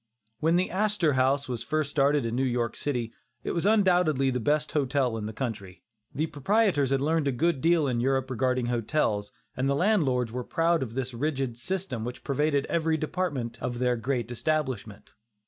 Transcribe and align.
When 0.39 0.55
the 0.55 0.71
"Astor 0.71 1.13
House" 1.13 1.47
was 1.47 1.61
first 1.61 1.91
started 1.91 2.25
in 2.25 2.35
New 2.35 2.43
York 2.43 2.75
City, 2.75 3.13
it 3.43 3.51
was 3.51 3.67
undoubtedly 3.67 4.31
the 4.31 4.39
best 4.39 4.71
hotel 4.71 5.15
in 5.15 5.27
the 5.27 5.31
country. 5.31 5.83
The 6.11 6.25
proprietors 6.25 6.89
had 6.89 7.01
learned 7.01 7.27
a 7.27 7.31
good 7.31 7.61
deal 7.61 7.85
in 7.87 7.99
Europe 7.99 8.31
regarding 8.31 8.65
hotels, 8.65 9.31
and 9.55 9.69
the 9.69 9.75
landlords 9.75 10.31
were 10.31 10.43
proud 10.43 10.81
of 10.81 10.95
the 10.95 11.07
rigid 11.15 11.59
system 11.59 12.03
which 12.03 12.23
pervaded 12.23 12.65
every 12.65 12.97
department 12.97 13.61
of 13.61 13.77
their 13.77 13.95
great 13.95 14.31
establishment. 14.31 15.13